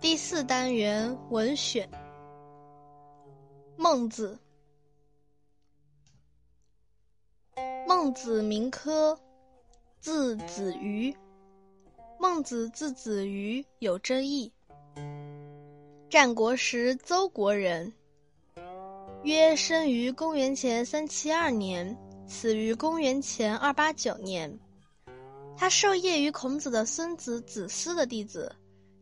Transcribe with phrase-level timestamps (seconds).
[0.00, 1.88] 第四单元文选。
[3.76, 4.38] 孟子。
[7.84, 9.18] 孟子名轲，
[9.98, 11.12] 字子瑜。
[12.20, 14.52] 孟子字子瑜有争议。
[16.08, 17.92] 战国时邹国人，
[19.24, 24.60] 约生于公元前三七二年，死于公元前二八九年。
[25.56, 28.54] 他受业于孔子的孙子子思的弟子。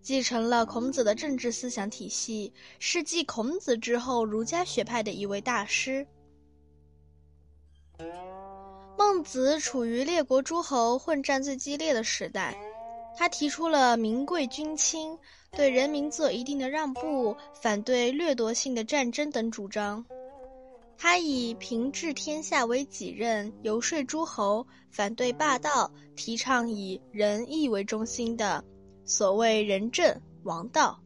[0.06, 6.06] 继承了孔子的政治思想体系，是继孔子之后儒家学派的一位大师。
[8.96, 12.56] 孟子处于列国诸侯混战最激烈的时代，
[13.18, 15.18] 他提出了民贵君轻、
[15.50, 20.06] 对人民做一定的让步、反对掠夺性的战争等主张。
[20.96, 28.62] 他以平治天下为己任，游说诸侯，反对霸道，提倡以仁义为中心的。
[29.06, 31.00] 所谓仁政王道，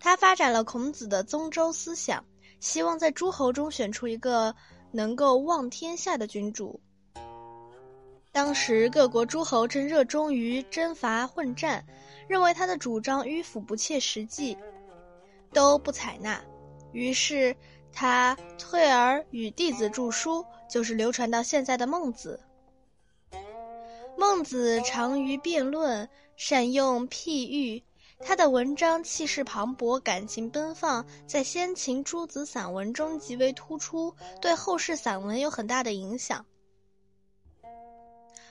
[0.00, 2.24] 他发展了孔子的宗周思想，
[2.58, 4.54] 希望在诸侯中选出一个
[4.90, 6.80] 能够望天下的君主。
[8.32, 11.84] 当时各国诸侯正热衷于征伐混战，
[12.26, 14.56] 认为他的主张迂腐不切实际，
[15.52, 16.42] 都不采纳。
[16.92, 17.54] 于是
[17.92, 22.40] 他退而与弟子著书，就是流传到现在的《孟子》。
[24.16, 26.08] 孟子长于辩论。
[26.36, 27.82] 善用譬喻，
[28.20, 36.44] 他的文章气势磅礴，感情奔放，在先秦诸子散文中极为突出，对后世散文有很大的影响。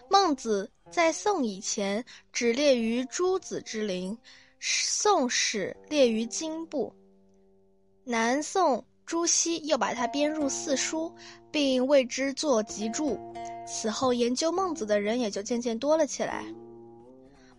[0.10, 4.16] 孟子在宋以前只列于诸子之林，
[4.60, 6.94] 《宋史》列于经部，
[8.04, 11.12] 南宋朱熹又把他编入四书，
[11.52, 13.20] 并为之作集注。
[13.66, 16.46] 此后研究孟子的人也就渐渐多了起来。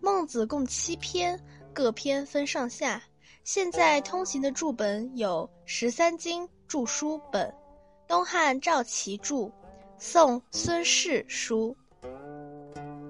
[0.05, 1.41] 孟子共七篇，
[1.73, 3.03] 各篇分上下。
[3.43, 7.51] 现在通行的注本有十三经注书本，
[8.07, 9.51] 东汉赵齐注，
[9.97, 11.75] 宋孙氏书，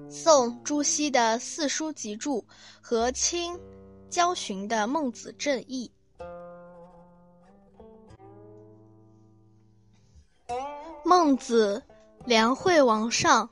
[0.09, 2.41] 宋朱熹的四书集注
[2.81, 3.59] 和清
[4.09, 5.91] 焦循的《孟子正义》。
[11.03, 11.83] 孟子，
[12.23, 13.49] 梁惠王上。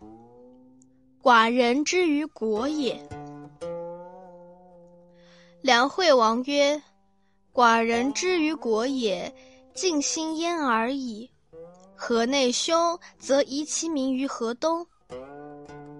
[1.21, 3.01] 寡人之于国也。
[5.63, 6.81] 梁惠王曰
[7.55, 9.33] ：“寡人之于国也，
[9.73, 11.31] 尽心焉而已。
[11.95, 14.85] 河内凶，则移其民于河东；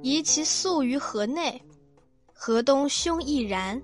[0.01, 1.61] 移其粟于河内。
[2.33, 3.81] 河东凶亦然。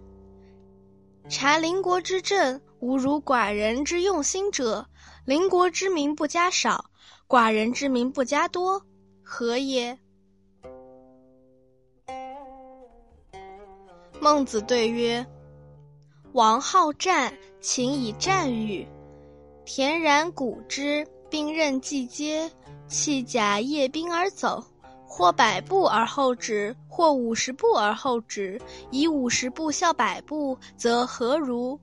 [1.29, 4.85] 察邻国之政，无如寡人之用心者。
[5.23, 6.83] 邻国之民不加少，
[7.25, 8.85] 寡人之民不加多，
[9.23, 9.97] 何也？”
[14.19, 15.25] 孟子对曰。
[16.33, 18.87] 王好战，请以战喻。
[19.65, 22.49] 田然古之，兵刃既接，
[22.87, 24.63] 弃甲夜兵而走，
[25.07, 28.61] 或百步而后止，或五十步而后止。
[28.91, 31.79] 以五十步笑百步，则何如？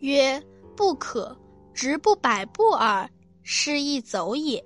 [0.00, 0.42] 曰：
[0.74, 1.36] 不可，
[1.72, 3.08] 直不百步耳，
[3.44, 4.62] 是亦走也。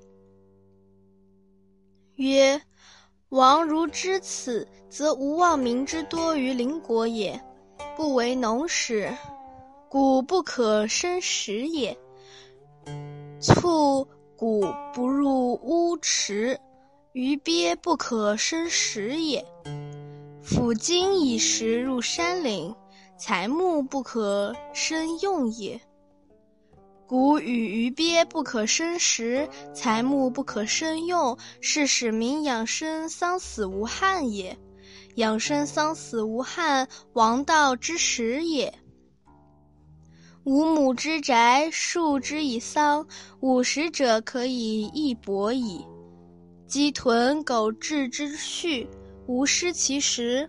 [2.15, 2.59] 曰：
[3.29, 7.39] 王如知此，则无忘民之多于邻国也。
[7.99, 9.13] 不为农时，
[9.89, 11.97] 谷不可生食也；
[13.41, 14.65] 畜谷
[14.95, 16.57] 不入屋池，
[17.13, 19.43] 鱼鳖不可生食也；
[20.41, 22.73] 斧斤以食入山林，
[23.17, 25.81] 材木不可生用也。
[27.05, 34.57] 谷与鱼鳖不可生食，材木不可生用，是使民养生丧死无憾也。
[35.19, 38.73] 养生丧死无憾，王道之始也。
[40.45, 43.05] 五亩之宅，数之以桑，
[43.41, 45.85] 五十者可以一帛矣。
[46.69, 48.89] 鸡豚狗彘之畜，
[49.27, 50.49] 无失其食；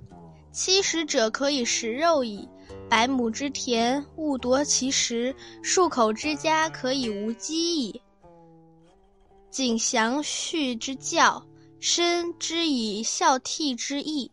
[0.52, 2.48] 七十者可以食肉矣。
[2.88, 5.34] 百亩之田，勿夺其食；
[5.64, 8.00] 数口之家，可以无饥矣。
[9.50, 11.44] 谨详序之教，
[11.80, 14.32] 深之以孝悌之义。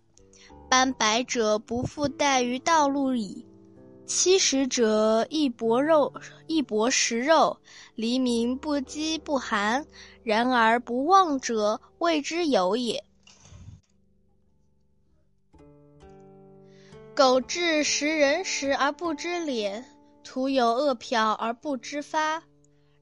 [0.76, 3.46] 斑白者不复待于道路矣，
[4.04, 6.12] 七十者亦薄肉，
[6.48, 7.58] 亦薄食肉，
[7.94, 9.86] 黎民不饥不寒。
[10.22, 13.02] 然而不忘者，谓之有也。
[17.14, 19.82] 狗彘食人食而不知廉，
[20.22, 22.42] 徒有恶殍而不知发。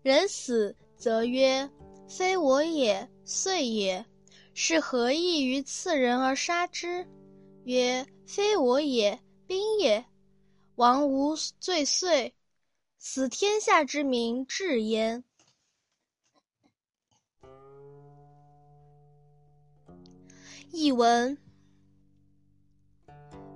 [0.00, 1.68] 人死则曰
[2.08, 4.06] ：“非我也，遂也。”
[4.54, 7.04] 是何异于刺人而杀之？
[7.64, 10.04] 曰：非我也，兵也。
[10.76, 12.34] 王无罪遂，
[12.98, 15.24] 死天下之民至焉。
[20.70, 21.38] 译文：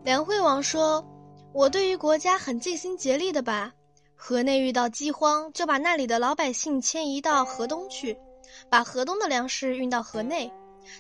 [0.05, 1.05] 梁惠王说
[1.53, 3.75] ：“我对于国家很尽心竭力的吧。
[4.15, 8.17] 河内遇到饥荒，就把那里的老百姓迁移到河东去，
[8.71, 10.51] 把河东的粮食运到河内。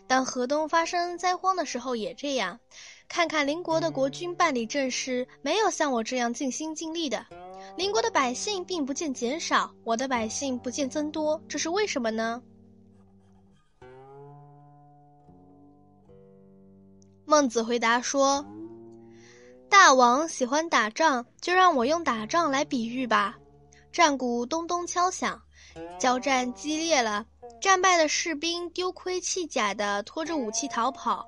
[0.07, 2.61] 当河东发生灾荒的时候，也这样。
[3.09, 7.25] 看看邻国的国君办理政事，没有像我这样尽心尽力的。
[7.77, 12.43] 邻国的百姓并不见减少，我的百姓不见增多，这是为什么呢？”
[17.25, 18.45] 孟子回答说
[19.69, 23.37] ：“大王喜欢打仗，就让我用打仗来比喻吧。
[23.91, 25.43] 战鼓咚咚敲响，
[25.99, 27.27] 交战激烈了。
[27.61, 31.27] 战败的士兵丢盔弃甲的拖着武器逃跑，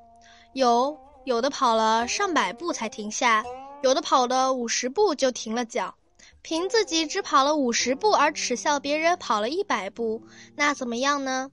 [0.55, 3.45] 有有的跑了上百步才停下，
[3.83, 5.95] 有的跑了五十步就停了脚。
[6.43, 10.23] 凭自己只跑了五十步而耻笑别人跑了一百步，
[10.57, 11.51] 那怎么样呢？”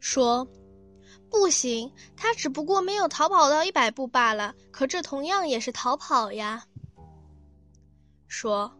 [0.00, 0.46] 说。
[1.30, 4.54] 不行，他只不过没有逃跑到一百步罢了。
[4.70, 6.66] 可这同样也是逃跑呀。
[8.28, 8.70] 说，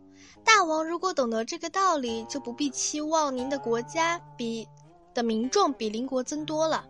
[0.45, 4.69] 大王如果懂得这个道理，就不必期望您的国家比
[5.15, 6.85] 的民众比邻国增多了。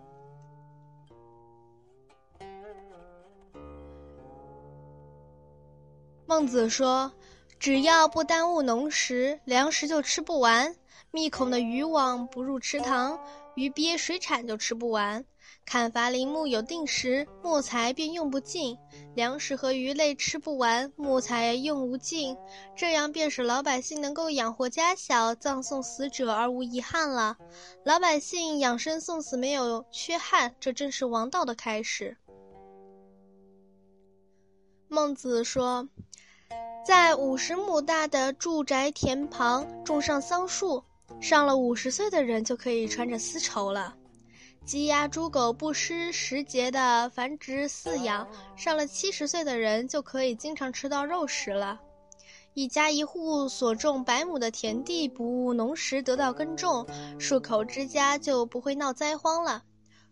[6.33, 7.13] 孟子说
[7.61, 10.73] ：“只要不耽误农时，粮食就吃不完；
[11.11, 13.21] 密孔的渔网不入池塘，
[13.55, 15.23] 鱼鳖水产就吃不完。”
[15.67, 18.75] 砍伐林木有定时，木材便用不尽；
[19.15, 22.35] 粮食和鱼类吃不完，木材用无尽。
[22.75, 27.37] 这样便使老百姓能够养活家小，葬送死者而无遗憾了。
[27.85, 32.17] 老百姓养生送死没有缺憾，这正是王道的开始。
[34.93, 35.89] 孟子说，
[36.87, 40.85] 在五十亩大的住宅田旁种上桑树，
[41.19, 43.95] 上了五十岁的人就可以穿着丝绸了。
[44.67, 51.81] 鸡鸭猪狗不失时节的繁殖饲养，上了七十岁的人就可以经常吃到肉食了。
[52.53, 56.87] 一家一户所种百亩的田地，不误农时得到耕种，
[57.19, 59.63] 数口之家就不会闹灾荒了。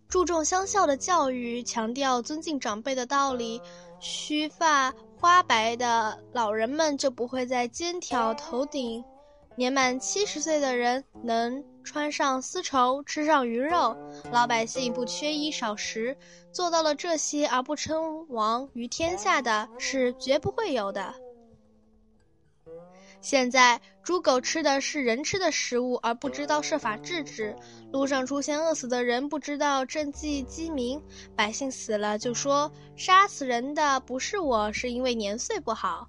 [0.08, 3.60] 注重乡校的教育，强调尊敬长辈的道理，
[4.00, 9.05] 须发花白的老人们就不会在肩挑头顶。
[9.56, 13.94] 年满七十岁的人能穿上丝绸，吃上鱼肉，
[14.32, 16.17] 老百姓不缺衣少食，
[16.50, 21.14] 做到了这些而不称王于天下的是绝不会有的。
[23.20, 27.55] 现在猪狗吃的是人吃的食物，而不知道设法制止；
[27.93, 30.99] 路上出现饿死的人，不知道赈济饥民；
[31.37, 36.08] 百姓死了就说杀死人的不是我，是因为年岁不好。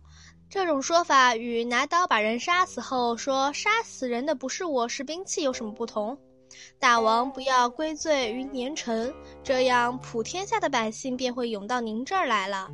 [0.50, 6.18] 这种说法与拿刀把人杀死后说杀死人的不是我，是兵器有什么不同？
[6.80, 12.70] 大王不要归罪于年臣，这样普天下的百姓便会涌到您这儿来了。